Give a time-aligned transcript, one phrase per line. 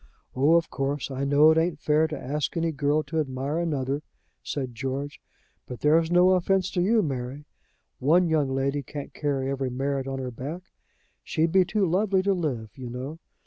[0.35, 4.01] "Oh, of course, I know it ain't fair to ask any girl to admire another,"
[4.41, 5.21] said George.
[5.67, 7.45] "But there's no offense to you, Mary.
[7.99, 10.63] One young lady can't carry every merit on her back.
[11.21, 13.19] She'd be too lovely to live, you know.